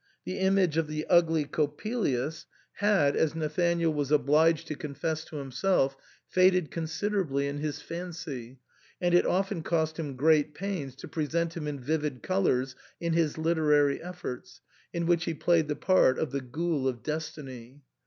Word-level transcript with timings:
The 0.25 0.39
image 0.39 0.77
of 0.77 0.87
the 0.87 1.05
ugly 1.11 1.45
Coppelius 1.45 2.47
had, 2.77 3.15
as 3.15 3.35
Nathanael 3.35 3.93
was 3.93 4.09
obliged 4.11 4.65
to 4.69 4.75
confess 4.75 5.23
to 5.25 5.35
himself, 5.35 5.95
faded 6.27 6.71
considerably 6.71 7.47
in 7.47 7.59
his 7.59 7.83
fancy, 7.83 8.57
and 8.99 9.13
it 9.13 9.27
often 9.27 9.61
cost 9.61 9.99
him 9.99 10.15
great 10.15 10.55
pains 10.55 10.95
to 10.95 11.07
present 11.07 11.55
him 11.55 11.67
in 11.67 11.79
vivid 11.79 12.23
colours 12.23 12.75
in 12.99 13.13
his 13.13 13.37
literary 13.37 14.01
efforts, 14.01 14.61
in 14.91 15.05
which 15.05 15.25
he 15.25 15.35
played 15.35 15.67
the 15.67 15.75
part 15.75 16.17
of 16.17 16.31
the 16.31 16.41
ghoul 16.41 16.87
of 16.87 17.03
Destiny. 17.03 17.83